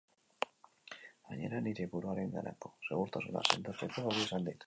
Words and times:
Gainera, 1.31 1.59
nire 1.67 1.85
buruarenganako 1.91 2.73
segurtasuna 2.87 3.47
sendotzeko 3.51 4.07
balio 4.09 4.27
izan 4.31 4.49
dit. 4.51 4.59